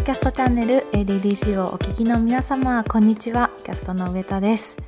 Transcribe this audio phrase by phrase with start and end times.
[0.00, 4.78] ドキャストチャンネル ADDC をお聞きの皆様こんにちはキャストの上田です。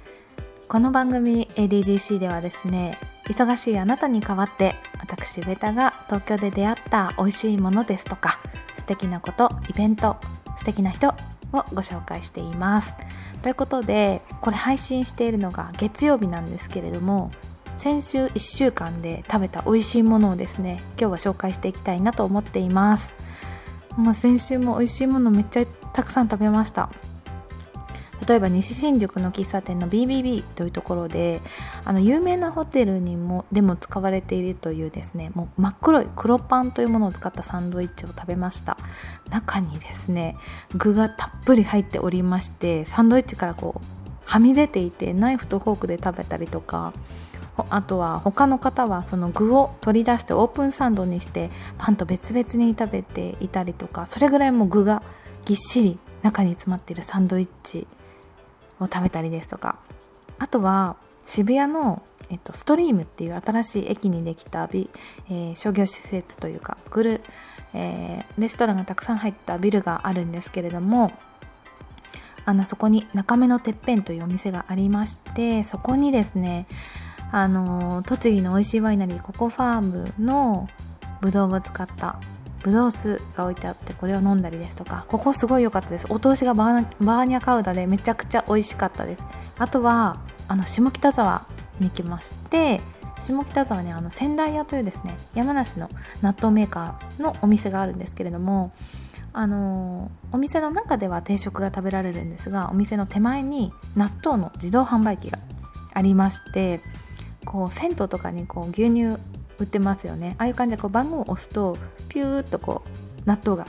[0.68, 8.40] この番組 ADDC ではですね忙しいあなたに代わって私上田が東京で出会った美味しいものですとか
[8.78, 10.16] 素敵なことイベント
[10.56, 11.12] 素敵な人を
[11.52, 12.94] ご紹介しています。
[13.42, 17.30] ということでこれ配信しているのが月曜日なんですけれども
[17.76, 23.12] 先週1週間で食べた美味しいものをですね今日は紹介していきたいなと思っています。
[23.96, 26.90] もう先週も美味しいものめっちゃたくさん食べました。
[28.26, 31.40] 例えば西新宿の喫茶店の BBB というところで
[31.84, 38.76] あの有名なホテルにもでも使われているというですねもう真っ黒い黒パンというものを使ったサンドイッチを食べました。
[39.30, 40.36] 中にですね
[40.76, 43.86] 具がたっぷり入っておりましてサンドイッチからこう
[44.24, 46.92] はみ出ていてナイフとフォークで食べたりとか
[47.56, 55.02] あとは他の方はその具を取り出してオープンサンドにしてパンと別々に食べていたりとかそれぐらいも具が
[55.44, 57.86] ぎっしり中に詰まっているサンドイッチ
[58.80, 59.78] を食べたりですとか。
[60.42, 67.20] あとは渋谷の、えっと、ストリームっていう新しい駅にできた、えー、商業施設というかグル、
[67.74, 71.12] えー、レストランがたくさん入ったビルがあるんですけれども
[72.44, 76.66] あのそこに中目のてっぺんというお店がありましてそこにですね
[77.32, 80.68] あの栃木の美味しいワイナリーココファームの
[81.22, 82.20] ぶどうを使った
[82.62, 86.06] ブドウ酢が置いてあってこれを飲んだりですとかここすごい良かったです。
[86.10, 89.24] お通しがバーニャカウダでめちゃくちゃ美味しかったです。
[89.58, 91.46] あとはあの下北沢
[91.80, 92.80] に来まして
[93.18, 95.88] 下北沢にあの仙台屋というですね山梨の
[96.20, 98.72] 納豆メーカーのお店があるんですけれども
[99.32, 105.38] あのお店の中では定食が食べられるんですがお店の手前に納豆の自動販売機が
[105.94, 106.80] ありまして
[107.44, 109.18] こう銭湯とかにこう牛乳
[109.58, 110.34] 売ってますよね。
[110.38, 111.76] ああいう感じでこう番号を押すと
[112.08, 112.82] ピューッとこ
[113.24, 113.66] う納豆が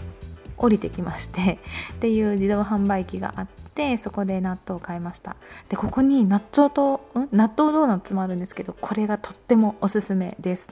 [0.58, 1.60] 降りてきまして
[1.94, 5.36] っていう自動販売機があってそこで納豆を買いました。
[5.70, 7.28] でここに納豆とん？
[7.32, 10.70] 納豆ドーナツもあるんですけどこれがとってもおすすめです。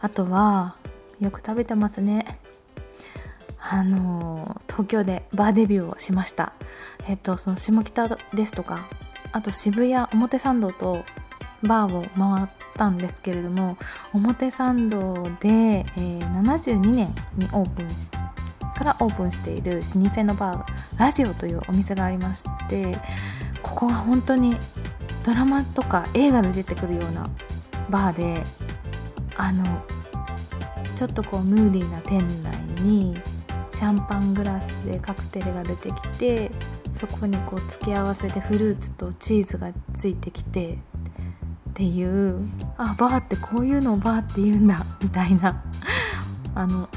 [0.00, 0.76] あとは
[1.20, 2.38] よく食べてますね。
[3.68, 6.52] あの東京でバーデビューをしました。
[7.08, 8.86] えっとその下北ですとか
[9.36, 11.04] あと渋谷表参道と
[11.62, 13.76] バーを回ったんですけれども
[14.14, 18.08] 表参道で、えー、72年にオープンし
[18.74, 22.96] からオープンしている老舗のバーラジオというお店がありまして
[23.62, 24.56] ここが本当に
[25.22, 27.26] ドラマとか映画で出てくるような
[27.90, 28.42] バーで
[29.36, 29.64] あの
[30.96, 33.14] ちょっとこうムーディーな店内に
[33.74, 36.50] シャンパングラスでカクテルが出てきて
[36.96, 40.78] そこにこう付け合わせでフルーツとチーズがついてきて
[41.70, 42.48] っていう
[42.78, 45.62] あバーってこういうのをバーって言うんだみたいな。
[46.54, 46.88] あの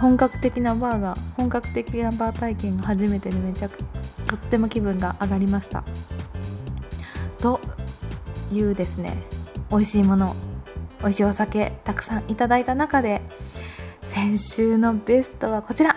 [0.00, 3.76] 本格的なバーが本格的なバー体験が初めてでめちゃく
[4.28, 5.82] とっても気分が上がりました。
[7.40, 7.58] と
[8.52, 9.20] いうですね
[9.68, 10.36] 美味しいもの
[11.00, 13.20] 美味しいお酒たくさんいただいた中で
[14.04, 15.96] 先週のベストはこちら。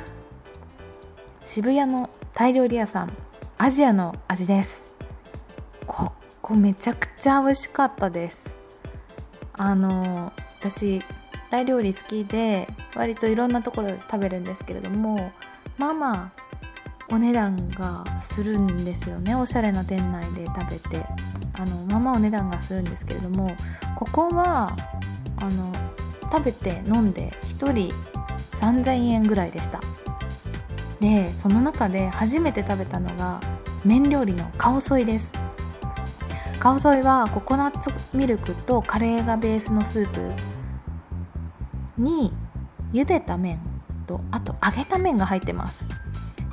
[1.45, 3.13] 渋谷のタイ料理屋さん。
[3.57, 4.83] アジアの味です。
[5.87, 8.53] ここめちゃくちゃ美味しかったです。
[9.53, 11.01] あの私
[11.49, 15.31] タイ料理好きで割といろんなところで食べるんですけれども
[15.77, 19.35] まあまあお値段がするんですよね。
[19.35, 21.05] おしゃれな店内で食べて。
[21.55, 23.55] あのまあまあお値段がするんですけれども
[23.95, 24.71] ここは
[25.37, 25.71] あの
[26.31, 27.93] 食べて飲んで1人
[28.57, 29.79] 3000円ぐらいでした。
[31.03, 33.41] でその中で初めて食べたのが
[33.83, 35.33] 麺料理のカオソイです。
[36.59, 40.21] カオソイはココナッツミルクとカレーがベースのスープ
[41.97, 42.31] に
[42.93, 43.59] 茹でた麺
[44.07, 45.83] とあと揚げた麺が入ってます。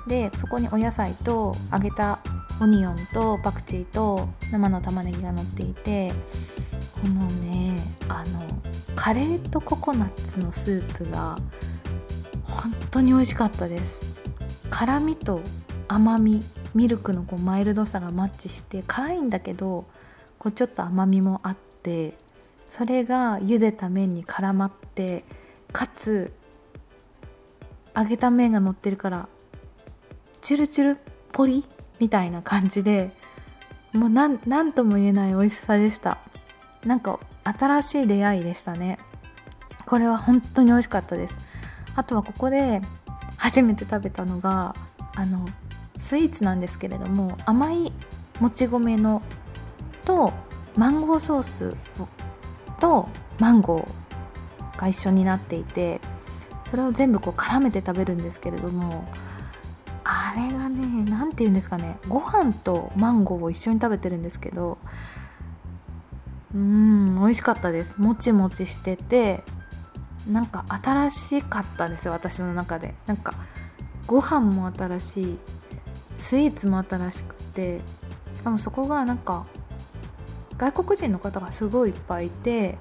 [0.09, 2.19] でそこにお野菜と揚げた
[2.61, 6.13] オニオンとパクチーと生の玉ねぎが乗っていて
[7.01, 7.77] このね
[8.09, 8.45] あの
[8.97, 11.39] カレーとココナッツのスープが
[12.43, 14.10] 本当に美味しかったです。
[14.71, 15.41] 辛みと
[15.89, 16.43] 甘み
[16.75, 19.87] ミルクのこうマイルドさがマッチして辛いんだけど
[20.39, 22.17] こうちょっと甘みもあって
[22.71, 25.25] それが茹でた麺に絡まって
[25.73, 26.33] かつ
[27.97, 29.29] 揚げた麺が乗ってるから
[30.41, 30.99] チュルチュル
[31.33, 31.65] ポリ
[31.99, 33.11] みたいな感じで
[33.93, 34.39] もう何
[34.73, 36.19] とも言えない美味しさでした。
[36.85, 38.99] なんか新しい出会いでしたね。
[39.85, 41.39] これは本当に美味しかったです。
[41.97, 42.81] あとはここで
[43.41, 44.75] 初めて食べたのが
[45.15, 45.49] あの
[45.99, 47.93] スイーツなんですけれども甘い
[48.39, 49.23] もち米の
[50.05, 50.33] と
[50.77, 51.77] マンゴーソース
[52.79, 53.09] と
[53.39, 56.01] マンゴーが一緒になっていて
[56.65, 59.09] それを全部こう絡めて食べるんですけれども
[60.05, 64.77] あれがね何て言うんですかねご飯とマンゴーを一緒に食べてるんですけど
[66.55, 67.97] うん美味しかったです。
[67.99, 69.45] もちもちしてて
[70.29, 72.95] なんか新しかったです私の中で。
[73.07, 73.35] なんか
[74.07, 75.39] ご飯も新しい
[76.19, 77.81] スイーツも新しくて。
[78.41, 79.45] しかもそこがなんか
[80.57, 82.79] 外国人の方がすごいいっぱいいて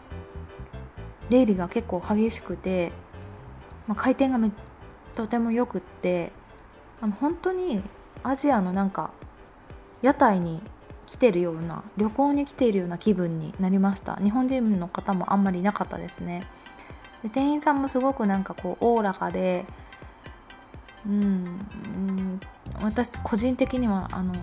[1.30, 2.94] 出入りが結構激しくて、
[3.88, 4.52] まあ、回転がめ
[5.16, 6.32] とてもよくって
[7.02, 7.84] あの本当に
[8.24, 9.12] アジアのなんか
[10.02, 10.62] 屋台に
[11.06, 14.16] 来てるような旅行に来ているような気分になりました。
[14.16, 16.48] 日本人の方もあんまりいなかったですね。
[17.24, 19.66] で店員さんもすごくなんかこうおおらかで
[21.06, 22.40] うん、うん、
[22.82, 24.34] 私個人的にはあの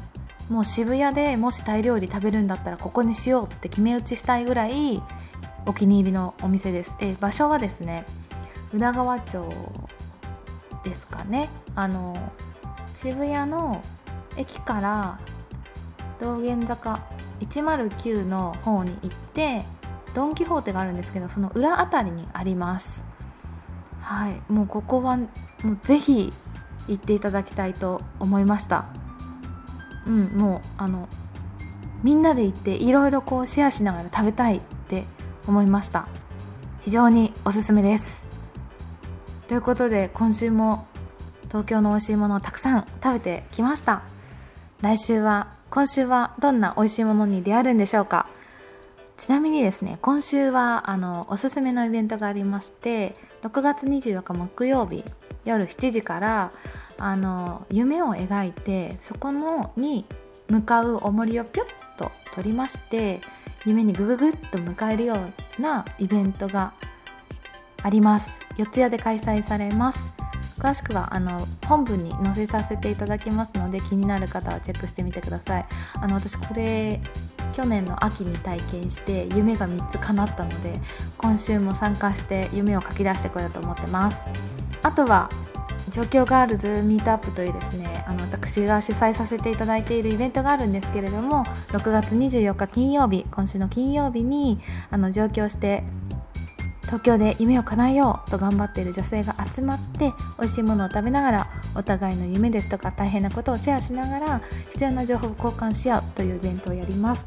[0.49, 5.03] もう渋谷でもしタイ料理食べるんだったらここにしようって決め打ちしたいぐらい
[5.67, 6.95] お気に入りのお店です。
[7.01, 8.07] え場所はですね
[8.73, 9.49] 宇田川町
[10.85, 11.49] ですかね。
[11.75, 12.17] あの
[12.95, 13.83] 渋谷の
[14.37, 15.19] 駅から
[16.21, 17.01] 道玄坂
[17.41, 19.65] 109の方に行って
[20.17, 23.05] ドン・キホーテがあるんですけどその裏あたりにあります。
[24.01, 24.41] はい。
[24.51, 25.27] もうここはも
[25.73, 26.33] うぜひ
[26.89, 28.87] 行っていただきたいと思いました。
[30.07, 31.07] うんもうあの
[32.03, 35.05] みんなで行っていろいろこうシェアしながら食べたいって
[35.47, 36.07] 思いました。
[36.81, 38.25] 非常におすすめです。
[39.49, 40.87] ということで今週も
[41.49, 44.01] 東京の美味しいものをたくさん食べてきました。
[44.81, 48.31] 来週は今週はどんな美味しいものに出会えるんでしょうか。
[49.17, 55.05] ちなみにですね今週はあのおすすめのイベントがありまして6月24日木曜日
[55.45, 56.53] 夜7時から
[56.99, 60.05] あの夢を描いてそこのに
[60.49, 61.67] 向かう重りをピュッ
[61.97, 63.21] と取りまして
[63.65, 65.17] 夢にグググッと迎えるよ
[65.59, 66.73] うなイベントが
[67.83, 68.41] あります。
[68.57, 69.99] 四谷で開催されます。
[70.59, 75.67] 詳しくはあの本文に載せさせていただきますので気になる方はチェックしてみてください。
[75.95, 77.01] あの私これ
[77.57, 80.75] 去年の秋に体験して夢が3つ叶ったので
[81.17, 84.23] 今週も参加して夢を書き出してこようと思ってます。
[84.83, 85.31] あとは
[85.89, 94.61] 状況ガールズミートアップというですねあの私が主催させていただいているイベントがあるんですけれども6月24日金曜日今週の金曜日に
[94.91, 95.85] あの上京して
[96.87, 104.43] 東京で夢を叶えようと頑張っている女性が集まって美味しいものを食べながらお互いの夢ですとか大変なことをシェアしながら
[104.73, 107.27] 必要な情報を交換し合うというイベントをやります。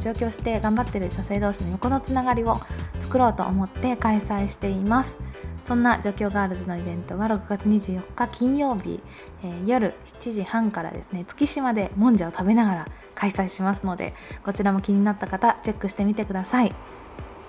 [0.00, 2.56] 上京して頑張っている女性同士の横のつながりを
[2.98, 5.16] 作ろうと思って開催しています。
[5.64, 9.00] そんな上京ガールズのイベントは6月24日金曜日、
[9.42, 14.14] えー、夜7時半からですね月島でもんじゃを食べながら開催しますので
[14.44, 16.74] こちらも気になった方チェックしてみてください。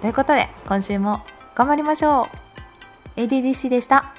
[0.02, 1.24] ということで今週も
[1.56, 2.30] 頑張りましょ
[3.16, 3.20] う。
[3.20, 4.14] ADDC でした。